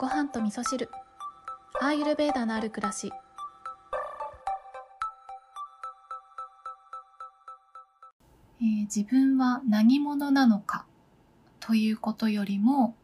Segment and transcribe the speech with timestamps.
[0.00, 0.88] ご飯と味噌汁。
[1.78, 3.12] アーユルベーダのある暮らし。
[8.62, 10.86] えー自分は何者なのか。
[11.60, 12.96] ということよりも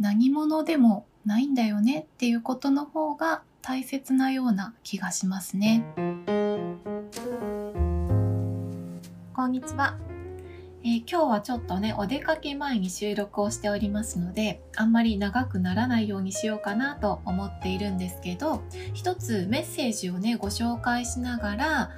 [0.00, 2.06] 何者でもないんだよね。
[2.14, 5.84] っていうことの方が大切なような気がしますね。
[9.34, 9.98] こんにちは、
[10.86, 21.90] えー今日はちょっとねお出かけ前に収録をしておりますのであんまり長くならないようにしようかなと思っているんですけど一つメッセージをねご紹介しながら、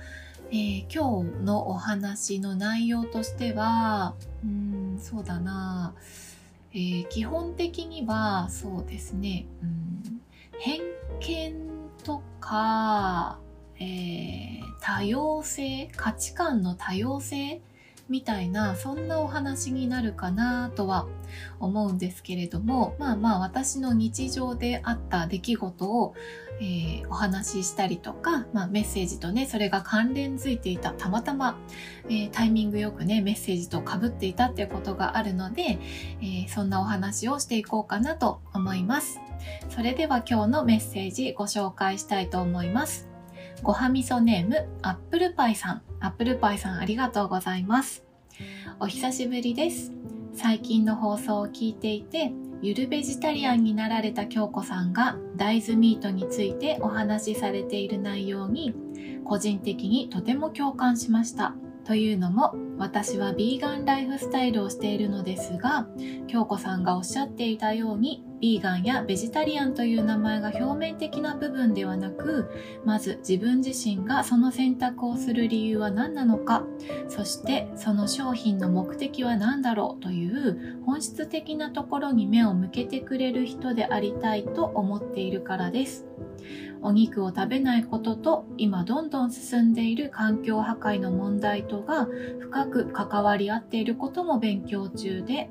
[0.51, 5.93] えー今日のお話の内容としてはうんそうだな、
[6.73, 10.21] えー基本的にはそうですね、うん、
[10.61, 10.81] 偏
[11.19, 11.55] 見
[12.05, 13.41] とか、
[13.81, 17.61] え多様性価値観の多様性
[18.09, 21.07] みたいなそんなお話になるかなとは
[21.59, 26.15] 思うんですけれどもまあまあ私の日常であった出来事を、
[26.61, 31.59] えーお話ししたりとか、まあ、メッセージとねそれが関連づいていたたまたま、
[32.09, 35.79] えータイミングよくねメッセージとかぶっていたっていうことがあるので、
[36.21, 39.21] えーそんなお話をしていこうかなと思います。
[39.69, 43.09] それでは今日のメッセージご紹介したいと思います。
[43.63, 45.86] ごはみそネームアップルパイさん。
[46.07, 48.05] アップルパイさんありがとうございます。
[48.79, 49.91] お久しぶりです。
[50.35, 52.31] 最近の放送を聞いていて
[52.63, 58.73] ゆるベジタリアンになられた京子さんが大豆ミートについてお話しされている内容に
[59.25, 61.57] 個人的にとても共感しました。
[61.85, 65.89] というのも私はビーガンライフスタイルをしているのですが
[66.29, 72.51] 京子さんがおっしゃっていたようにビーガンやベジタリアンという名前が表面的な部分ではなく
[72.85, 76.65] まず自分自身がその選択をする理由は何なのか
[77.09, 86.07] そしてその商品の目的は何だろうという本質的なところに目を向けてくれる人でありたいと思っているからです。
[86.83, 92.07] お肉を食べないことと今どんどん進んでいる環境破壊の問題とが
[92.39, 95.49] 深く関わり合っていることも勉強中で、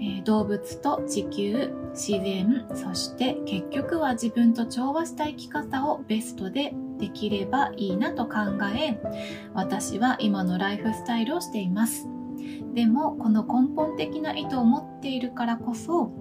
[0.00, 8.38] え動物と地球自然そして結局は自分と調和した生き方をベストでできればいいなと考
[8.74, 8.98] え
[9.54, 12.08] 私は今のライフスタイルをしています。
[12.74, 16.12] でもこの根本的な意図を持っているからこそ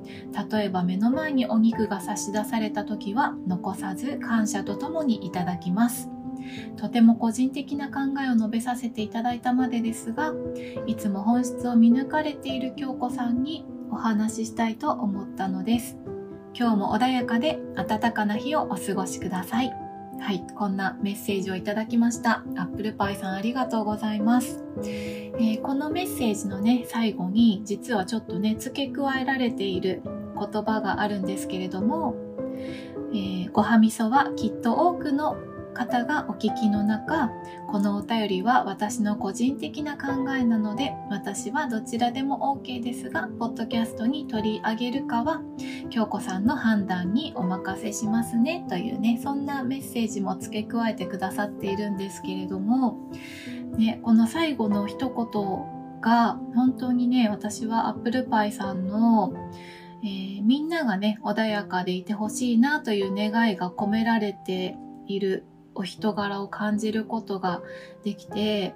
[0.49, 6.14] 例えば目の前にお肉が差し出された時は残さず感謝とともにいただきます。
[6.78, 10.34] とても個人的な考えを述べさせていただいたまでですが
[10.88, 15.97] いつも本質を見抜かれている京子さんにお話ししたいと思ったのです。
[16.57, 19.73] 今日も穏やかで暖かな日をお過ごしください。
[20.19, 22.44] はいこんなメッセージをいただきました。
[22.56, 24.63] アップルパイさんありがとうございます。
[24.84, 32.16] えーこのメッセージのね最後に実はちょっとね付け加えられている言葉があるんですけれども、
[33.12, 35.38] えーごはみそはきっと多くの
[35.75, 37.29] 方がお聞きの中
[37.67, 45.41] このお便りは私の個人的な考えなので私はどちらでも OK ですがポッドキャストに取り上げるかは
[45.91, 53.11] 京子さんの判断にお任せしますねというねそんなメッセージも付け加えてくださっているんですけれども、
[53.77, 59.33] ね、この最後の一言が本当にね私はアップルパイさんの、
[60.03, 65.43] えーみんながね穏やかでいてほしいなという願いが込められている
[65.75, 67.61] お人柄を感じることが
[68.03, 68.73] できて、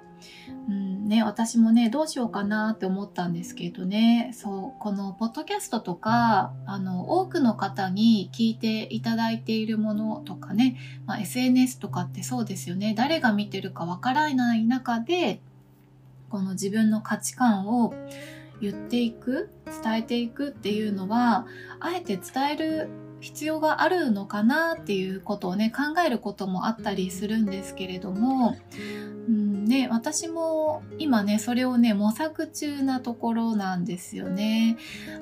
[0.68, 4.32] うんね、私もねどうしようかなって思ったんですけどね。
[4.34, 12.94] そうこのポッドキャストとかあの多くの方に聞いていただいているものとかね、まあ、SNS とかってそうですよね。
[12.96, 15.40] 誰が見てるかわからない中で
[16.28, 17.94] この自分の価値観を
[18.60, 19.50] 言っていく
[19.82, 21.46] 伝えていくっていうのは
[21.80, 22.88] あえて伝える
[23.20, 28.56] 必要があるのかなっていうことをね考えることもあったりするんですけれども、
[29.28, 34.76] うんね、私も今ねそれをね模索中なところなんですよね。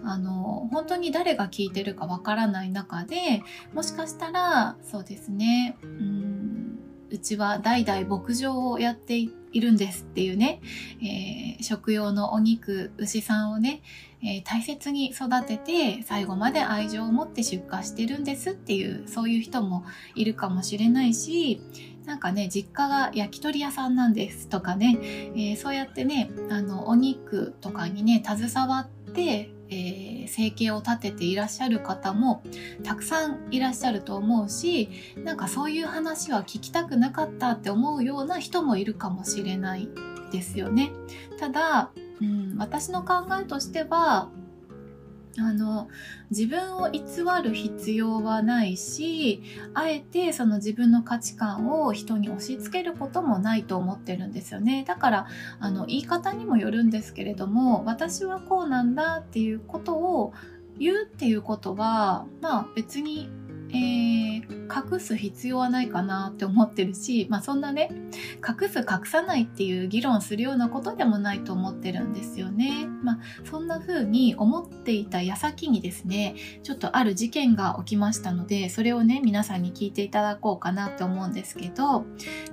[0.05, 3.43] あの本当に誰が聞いてるかわからない中で
[3.75, 6.79] もしかしたらそうですねうん
[7.11, 10.61] うちは代々牧場をやっていいるんですっていうね、
[11.03, 13.83] えー食用のお肉牛さんをね
[14.23, 19.85] えー大切に育てて最後まで愛情を持って出荷してるんですっていうそういう人も
[20.15, 21.61] いるかもしれないし
[22.07, 32.43] なんかね実家が焼き鳥屋さんなんですとかね、えーそうやってねあのお肉とかにね携わって、えー生計を立てていらっしゃる方も
[32.85, 39.89] たくさんいらっしゃると思うしなんかそういう話は聞きたくなかったって思うような人もいるかもしれない
[40.31, 40.91] ですよね。
[41.41, 44.29] ただうん、私の考えとしては
[45.41, 45.89] あの
[46.31, 47.03] 自分を偽
[47.43, 49.43] る必要はないし
[49.75, 54.85] あえてその自分の価値観を人に押し付けることもないと思ってるんですよね。
[54.87, 55.27] だから
[55.61, 60.33] あの言い方にもよるんですけれども私はこうなんだっていうことを
[60.79, 63.29] 言うっていうことはまあ別に
[63.71, 67.91] えー、隠す必要はないかなって思ってるし、まあ、そんなね
[68.47, 72.87] 隠す隠さないっていう議論するようなことでもないと思ってるんですよね。
[73.03, 82.05] まあ、そんな風に思っていた矢先にですねちょっとある事件が起きましたのでそれをね皆さんに聞いていただこうかなって思うんですけど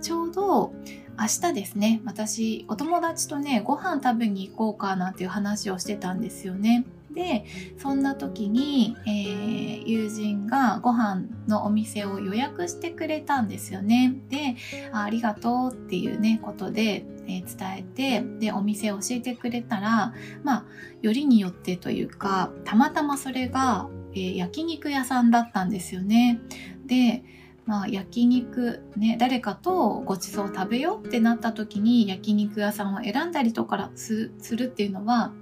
[0.01, 0.73] ちょうど
[1.17, 6.85] 明日ですね私お友達とねご飯食べに行こうかなっていう話をしてたんですよね。
[7.15, 7.45] で
[7.77, 14.13] そんな時に、えー、友人がご飯のお店を予約してくれたんですよね。
[14.29, 14.57] で
[14.91, 20.13] ありがとうっていうねことで、えー、伝えてでお店を教えてくれたら
[20.43, 20.65] まあ
[21.01, 26.41] よりによってというかたまたまそれが、えー、焼肉屋さんだったんですよね。
[26.85, 27.23] で
[27.65, 35.33] まあ、焼肉ね誰かとごちそう食べようってなった時に焼肉屋さんを選んだりとかするっていうのは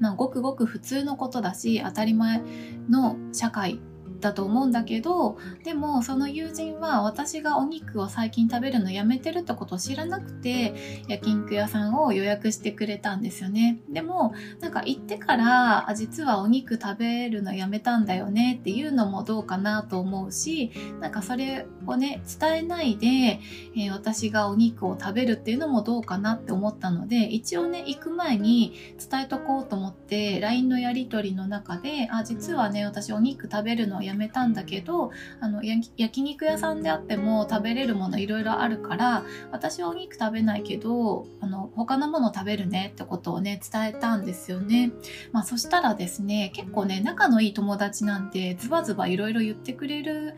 [0.00, 2.42] まあ、ごくごく普通のことだし当たり前
[2.88, 3.80] の社会
[4.20, 13.80] だと思うんだけどでもその友人は私がお肉を最近食べるのやめてるってことを知らなくて焼肉屋さんを予約してくれたんですよね。
[13.90, 28.74] でもなんか行ってからあ実はお肉食べるのやめたんだよねっていうのもどうかなと思うしなんかそれをね伝えないで、えー、私がお肉を食べるっていうのもどうかなって思ったので一応ね行く前に
[29.10, 35.10] 伝えとこうと思って LINE のやり取りの中であ実はね私お肉食べるのをやめたんだけど
[35.40, 44.92] あの焼肉屋さんであっても食べれるものいろいろあるから私はお肉食べないけどあの他のもの食べるねってことをね伝えたんですよね。
[45.32, 50.34] まあ、そしたらですね結構ね仲のいい友達なんてズバズバいろいろ言ってくれる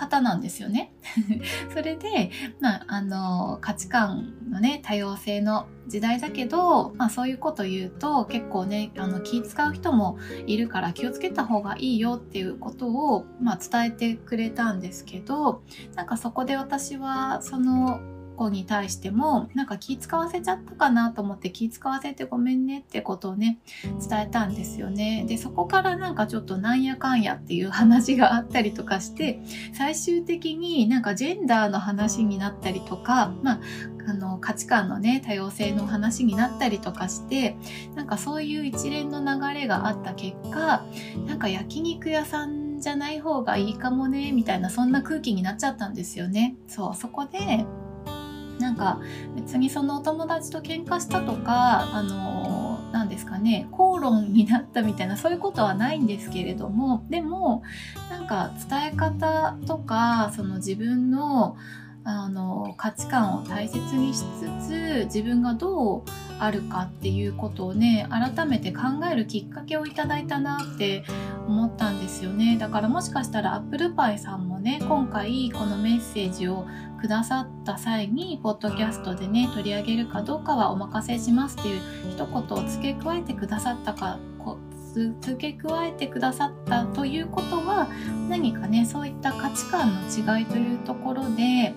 [0.00, 0.94] 方なんですよね。
[1.74, 10.16] それで、まあ、あの価値観のね多様性の時代だけど、まあ、そういうこと言うと結構ねあの気使う人も
[10.46, 15.62] いるから気をつけた方がいいよっていうことを、まあ、伝えてくれたんですけど
[15.94, 18.00] なんかそこで私はその
[18.40, 23.58] 子に対してもなんか気使わせちゃったかなと思って気使わせてごめんねってことをね
[24.08, 25.26] 伝えたんですよね。
[25.28, 29.42] でそこからなんかちょっとなんやかんやっていう話があったりとかして
[29.74, 33.60] 最終的になんかジェンダーの話になったりとかまあ
[34.08, 37.56] あの価値観のね多様性の話になったりとかして
[37.94, 40.82] なんかそういう一連の流れがあった結果
[41.26, 46.56] なんか焼肉屋さんじゃない方がいいかもねみたいなそんな空気になっちゃったんですよね。
[46.66, 47.66] そうそこで
[48.60, 49.00] なんか
[49.34, 57.62] 別にそのお友達と喧嘩したとかあの何ですかね口論になったみたいなそういうことはないんですけれどもでも
[58.10, 61.56] なんか伝え方とかその自分の
[62.02, 66.02] あの価値観を大切にしつつ自分がどう
[66.40, 71.04] あるかっていうことをね改めて考えるきっかけをいただいたなって
[71.46, 72.56] 思ったんですよね。
[72.58, 76.66] だからもしかしたらアップルパイさんもね今回このメッセージを
[77.00, 84.18] くださった際にポッドキャストでね取り上げるかどうかはお任せしますっていう一言を付け加えてくださったか
[85.20, 87.88] 付け加えてくださったということは
[88.28, 91.74] 何かねそういった価値観の違いというところで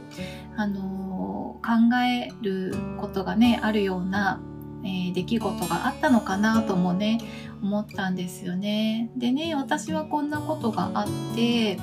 [0.56, 4.42] あの考えることがねあるような
[4.84, 7.20] えー、出来事があったのかなともね
[7.62, 9.10] 思ったんですよね。
[9.16, 11.78] でね私はこんなことがあって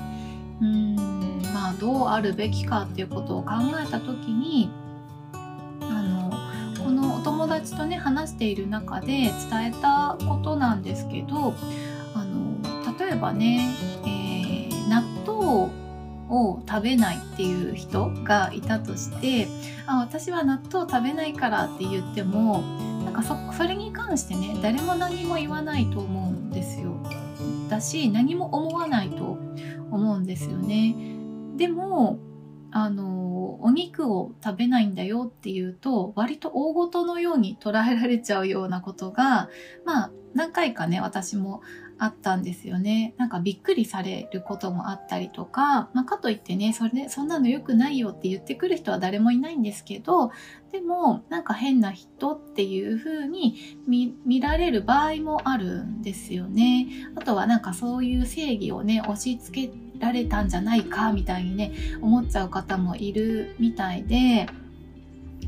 [0.60, 3.50] うーんまあどうあるべきかっていうことを考
[3.82, 4.70] えた時に
[5.80, 6.30] あの
[6.84, 9.32] このお友達とね話している中で伝
[9.66, 11.54] えたことなんですけど
[12.14, 13.70] あの例えばね、
[14.04, 15.72] えー、納豆
[16.28, 19.48] を食べないっていう人がいたとして
[19.86, 22.62] あ私は納豆食べないからって言っても
[23.10, 26.94] なんかそそれに関してね誰も何も言わないと思うんですよ。
[27.68, 29.36] だし何も思わないと
[29.90, 30.94] 思うんですよね。
[31.56, 32.20] でも
[32.70, 39.48] あのお肉を食べないんだよっていうと割と大ごとのように捉えられちゃうようなことが
[39.84, 41.62] まあ何回かね私も
[42.00, 43.14] あったんですよね。
[43.18, 50.32] なんかびっくりされることもあったりとか、まあ、かといってね、それで、そんなの良くないよって言ってくる人は誰もいないんですけど、
[50.72, 56.88] でも、なんか変な人っていう風に見見られる場合もあるんですよね。
[57.16, 64.48] あとはなんかそういう正義をね、押し付けられたんじゃないかみたいにね、思っちゃう方もいるみたいで、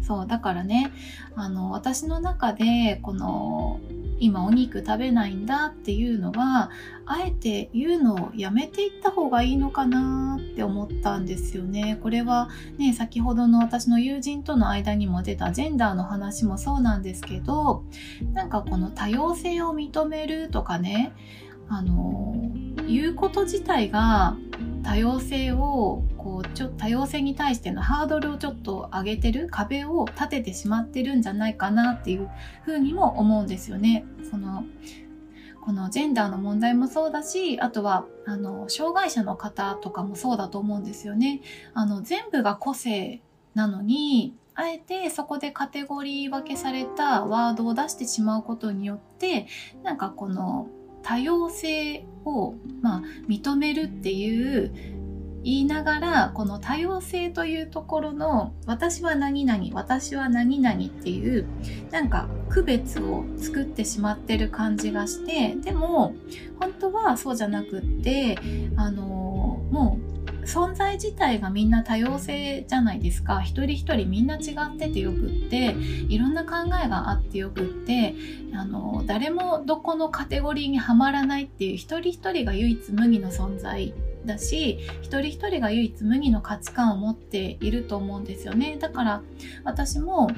[0.03, 0.93] そう、だからね、
[1.35, 3.81] あの、私の中で、この、
[4.23, 6.71] 今お肉食べないんだっていうのは
[7.07, 11.99] あえて言うのをやめていった方がいいのかなって思ったんですよね。
[12.01, 17.83] これはね先ほどの私の友人との間にも出たジェンダーの話もそうなんですけど
[18.33, 21.13] なんかこの多様性を認めるとかね
[21.69, 22.37] あの
[22.87, 24.37] 言うこと自体が
[24.83, 32.29] 多様性をこうちょ多様性に対してのハードルをちょっと上げてる壁を立ててしまってるんじゃないかなっていう
[32.65, 34.05] ふうにも思うんですよね。
[34.31, 34.65] その
[35.65, 41.41] このジェンダーの問題もそうだしあとはあの障害者の方とかもそうだと思うんですよね。
[41.73, 43.23] あの全部が個性
[43.55, 49.47] なのにあえてそこでカテゴリー分けされたワードを出してしまうことによって
[49.83, 50.69] なんかこの
[51.03, 54.73] 多様性を、まあ、認めるっていう
[55.45, 61.47] 言いながらこの多様性というところの私は何々私は何々っていう
[61.91, 66.15] なんか区別を作ってしまってる感じがしてでも
[66.61, 68.39] 本当はそうじゃなくって
[68.77, 69.03] あの
[69.71, 70.12] もう
[70.45, 73.41] 存在自体がみんな多様性じゃないですか。
[73.41, 75.75] 一人一人みんな違っててよくって
[76.09, 78.15] いろんな考えがあってよくって
[78.55, 83.95] あの誰もどこのカテゴリーにはまらないっていう一人一人が唯一無二の存在
[84.27, 88.77] だし一人一人が唯一無二の価値観を持っていると思うんですよね。
[88.81, 89.23] だから
[89.65, 90.29] 私も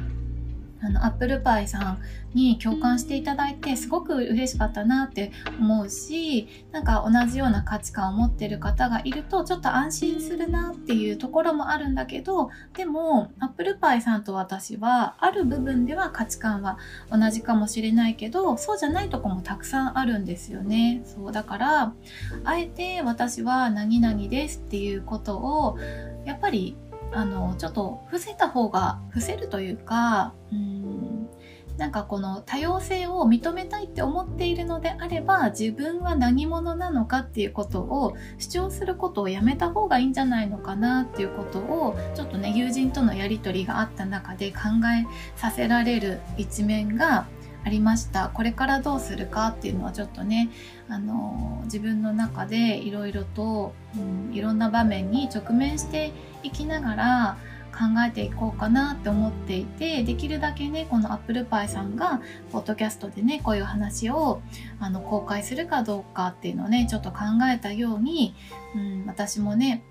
[0.83, 1.99] あのアップルパイさん
[2.35, 16.79] に共感していただいてすごく嬉しかったなって思うしなんか同じような価値観を持ってる方がいるとちょっと安心するなっていうところもあるんだけどでもアップルパイさんと私はある部分では価値観は
[17.11, 21.03] 同じかもしれないけどそうじゃないとこもたくさんあるんですよね。
[21.05, 21.93] そうだから
[22.45, 25.79] あえて私は何々ですっていうことを
[26.25, 26.77] やっぱり
[27.15, 31.29] あのちょっと伏せた方が伏せるというかうん
[31.77, 44.59] なんかこの多様性を認めたいって思っているのであれば自分は何者なのかっていうことを主張することをやめた方がいいんじゃないのかなっていうことをちょっとね友人とのやり取りがあった中で考
[44.97, 45.07] え
[45.37, 47.27] させられる一面が
[47.65, 48.29] ありました。
[48.29, 50.51] これからどうするかっていうのはちょっとね
[50.89, 57.39] あの自分の中でいろいろと、うん、いろんな場面に直面していきながら
[57.75, 64.41] 考えていこうかなって思っていてできるだけねこのアップルパイさんがポッドキャストでねこういう話を
[64.79, 67.19] あの公開するかどうかっていうのをねちょっと考
[67.53, 68.35] えたように、
[68.77, 69.83] うん、私もね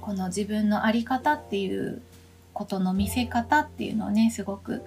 [0.00, 2.00] この自分の在り方っていう
[2.54, 4.82] ことの見せ方っていうのをねすごく、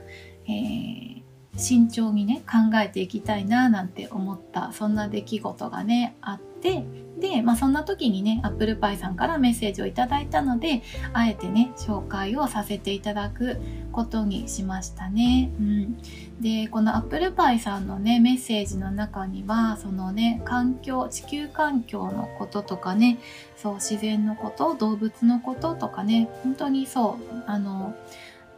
[0.48, 1.22] えー、
[1.58, 6.86] 慎重にね考えていきたいななんて思ったそんな出来事がねあって
[7.20, 10.84] で、まあ、そんな時にねアップルパイさんからメッセージをいただいたので
[11.14, 13.60] あえてね紹介をさせていただく
[13.92, 15.52] ことにしましたね。
[15.60, 15.98] うん、
[16.40, 23.18] でこのアップルパイさんのねメッセージの中にはそのね環境地球環境のこととかね
[23.56, 27.96] そう自然のこと動物のこととかね本当にそうあの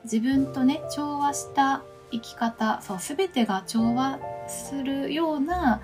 [0.04, 5.82] 自分とね調和した生き方そう全てが調和するような、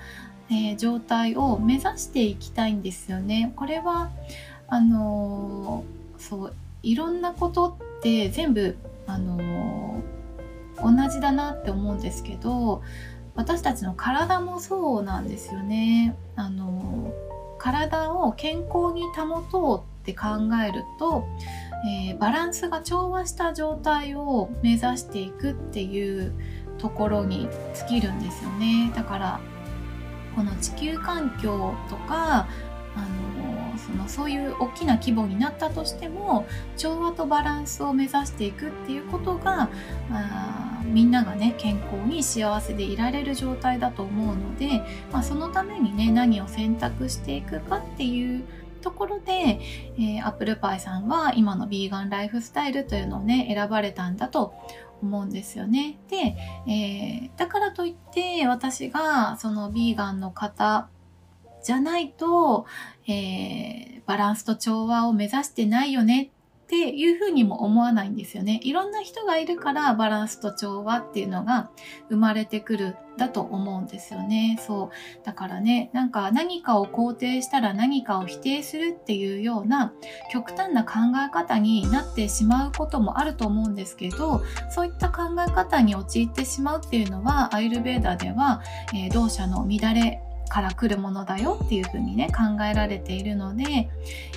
[0.49, 3.53] えー、状態を目指していきたいんですよね。
[3.55, 4.11] これは
[4.67, 6.53] あのー、そう
[6.83, 8.77] いろんなことって全部、
[9.07, 12.81] あのー、同じだなって思うんですけど
[13.35, 16.15] 私たちの体もそうなんですよね。
[16.35, 17.11] あの
[17.57, 20.27] 体を健康に保とうって考
[20.63, 21.25] えると
[21.85, 26.33] えー、バランスが調和した状態を目指していくっていう
[26.77, 28.91] ところに尽きるんですよね。
[28.95, 29.39] だから
[30.35, 32.47] この地球環境とか
[32.95, 39.69] あのそのそういう大きな規模になったとしても調和とバランスを目指していくっていうことが
[40.11, 48.43] あみんながね健康に幸せでいられる状態だと思うので、まあ、そのためにね何を選択していくかっていう
[48.85, 49.59] ところで、
[49.97, 54.53] えー、アップルパイさんは今のビーガンライフスタイルというのをね選ばれたんだと
[55.01, 55.97] 思うんですよね。
[56.07, 56.37] で、
[56.71, 60.87] えー、だからといって私がそのビーガンの方
[61.63, 62.67] じゃないと、
[63.07, 66.29] えー、バランスと調和を目指してないよね
[66.65, 68.59] っていうふうにも思わないんですよね。
[68.63, 71.69] いろんな人がいるからバランスと調和っていうのが
[72.09, 74.59] 生まれてくるだと思うんですよね。
[74.65, 74.89] そう。
[75.23, 79.93] だからね、なんか何かを肯定したら何かを否定するっていうような
[80.33, 80.93] 極端な考
[81.23, 84.41] え方になってしまうこともあると思うんですけど、
[84.71, 88.63] そういった考え方に陥ってしまうっていうのは、アイルベーダでは、
[88.95, 93.89] えー、同社の乱れから来るものだよっていうふうにね考えられているので、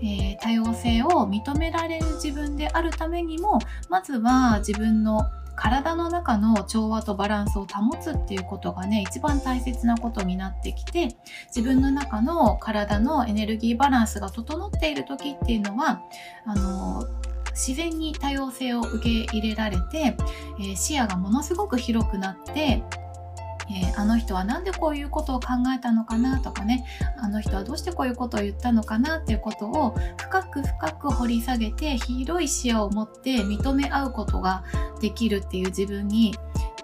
[0.03, 5.23] えー、多様性を認められる自分であるためにもまずは自分の
[5.59, 11.17] 体の中の調和とバランスを保つっていうことがね一番大切なことになってきて
[11.49, 16.01] 自分の中の体のエネルギーバランスが整っている時っていうのは
[16.47, 17.05] あの
[17.51, 20.17] 自然に多様性を受け入れられて、
[20.61, 22.85] えー、視野がものすごく広くなって
[23.71, 26.85] えー、あの人は何でこういうことを考えたのかなとかね
[27.19, 34.65] あの人はどうしてこういうことを言ったのかなっていうことを深く深く掘り下げて広い視野を持って認め合うことが
[35.01, 36.35] できるっていう自分に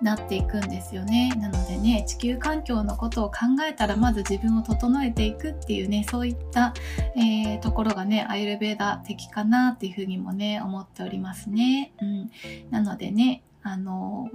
[0.03, 1.33] なっていくんですよね。
[1.37, 3.37] なのでね、地球環境のことを考
[3.69, 6.75] えたらまず自分を整えていくっていうね、そういった、
[7.17, 11.93] えー、ところがね、アイルベーダ的かなっていうふうにもね、思っておりますね。
[12.01, 12.31] うん。
[12.71, 14.29] なのでね、あの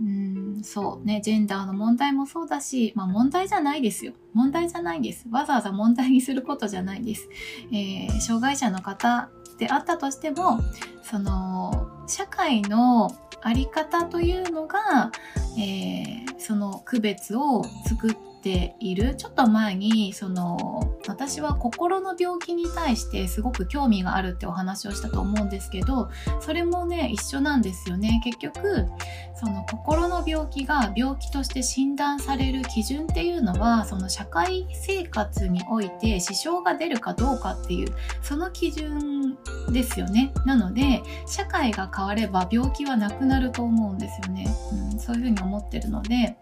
[0.00, 1.20] うんそうね。
[1.24, 4.12] ジェンダーの問題もそうだし、まあ、問題じゃないですよ。
[4.32, 5.26] 問題じゃないです。
[5.30, 7.28] わざわざ問題にすることじゃないです、
[7.72, 10.60] えー、障害者の方であったとしても
[11.02, 13.10] その社会の
[13.42, 15.10] あり方というのが、
[15.58, 19.16] えー、その区別を作っている。
[19.16, 26.10] ちょっと前にその私は心の病気に対してすごく興味があるってお話をしたと思うんですけど
[26.40, 28.20] それもね一緒なんですよね。
[28.22, 28.86] 結局
[29.34, 39.38] その心の病気が病気として診断される基準っていうのはその社会生活において支障が出るかどうかっていうその基準
[39.70, 40.32] ですよね。
[40.44, 44.46] なので社会が変われば病気はなくなると思うんですよね、
[44.92, 46.36] うん、そういうふうに思ってるので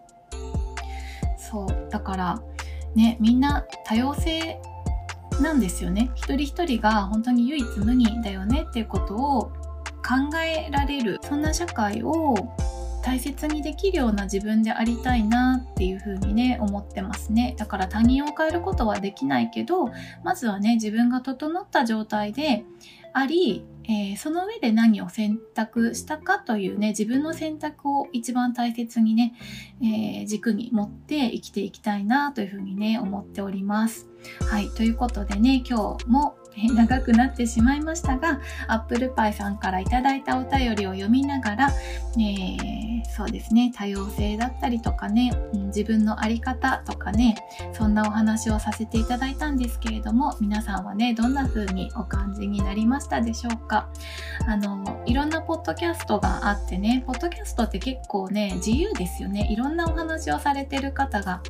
[1.37, 2.41] そうだから
[2.95, 4.59] ねみんな多様性
[5.41, 6.09] なんですよね。
[6.15, 9.51] 一人一人が本当に唯一無二だよねっていうことを
[10.07, 12.35] 考えられるそんな社会を
[13.03, 17.55] 大切にできるような自分でありたいなっていう風にね思ってますね。
[17.57, 19.89] だから他人を変えることはできないけど
[20.23, 22.65] まずはね自分が整った状態で
[23.17, 29.33] あり、えー、その上で何を選択したかというね自分の選択を一番大切にね、
[29.81, 34.07] えー、軸に持って生きていきたいなというふうにね思っております。
[34.51, 36.36] はいということでね今日も
[36.73, 47.35] 長くなってしまいましたが、アップルパイさんからいただいたお便りを読みながら、えー、そうですね、多様性だったりとかね、うん、自分の在り方とかね、
[47.73, 53.89] そんなお話をさせていただいたんですけれども、皆さんはね、どんな風にお感じになりましたでしょうか？
[54.47, 59.47] あの、いろんなポッドキャストがあってね、ポッドキャストって結構ね、自由ですよね。
[59.51, 61.41] いろんなお話をされてる方が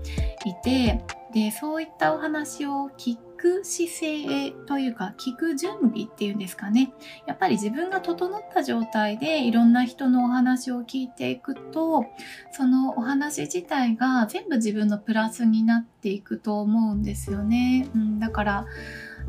[0.46, 1.02] いて、
[1.34, 6.92] で、そういったお話を聞く姿勢というか聞く準備っていうんですかね。
[7.26, 12.06] やっぱり自分が整った状態でいろんな人のお話を聞いていくと
[12.52, 18.66] そのお話自体が全部自分のプラスになっていくと思うんですよね、うん、だから、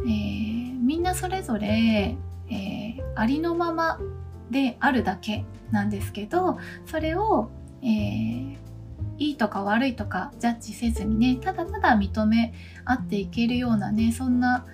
[0.00, 2.16] えー、みんなそれぞれ、
[2.50, 3.98] えー、ありのまま
[4.50, 7.50] であるだけなんですけどそれを、
[7.82, 8.67] えー
[9.18, 12.54] いいとか悪いとかジャッジせずにねただただ認め
[12.84, 14.64] 合っていけるようなねそんな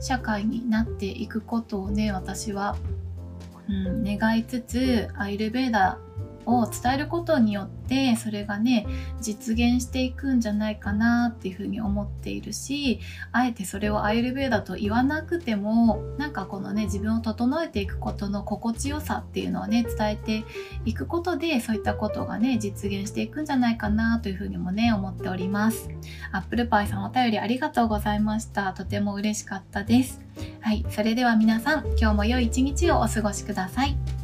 [0.00, 2.76] 社会になっていくことをね私は、
[3.68, 5.98] うん、願いつつアイルベーダ
[6.46, 8.86] を伝えることによってそれがね
[9.20, 13.00] 実現していくんじゃないかなっていうふうに思っているし
[13.32, 20.44] あえてそれをアイルベーダと言わなくてもなんかこのね自分を整えていくことの心地よさっていうのをね伝えて
[20.84, 25.88] いくことでそういったことがね実現していくんじゃないかなというふうにもね思っております。
[26.32, 28.72] アップルパイさんお便りありがとうございました。
[28.72, 30.20] とても嬉しかったです。
[30.60, 30.84] はい。
[30.90, 34.23] それでは皆さん今日も良い一日をお過ごしください。